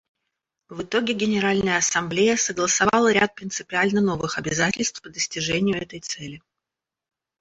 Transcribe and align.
В 0.69 0.81
итоге 0.81 1.13
Генеральная 1.13 1.77
Ассамблея 1.77 2.35
согласовала 2.35 3.11
ряд 3.11 3.35
принципиально 3.35 4.01
новых 4.01 4.39
обязательств 4.39 4.99
по 5.03 5.09
достижению 5.09 5.79
этой 5.79 5.99
цели. 5.99 6.41